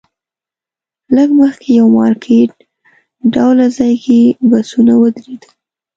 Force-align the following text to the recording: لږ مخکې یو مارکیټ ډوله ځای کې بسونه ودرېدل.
لږ 1.15 1.29
مخکې 1.41 1.69
یو 1.79 1.87
مارکیټ 1.97 2.51
ډوله 3.33 3.67
ځای 3.77 3.93
کې 4.03 4.19
بسونه 4.49 4.93
ودرېدل. 5.01 5.49